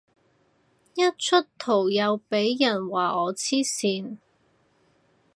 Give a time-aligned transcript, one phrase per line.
[0.95, 4.17] 一出圖又俾人話我黐線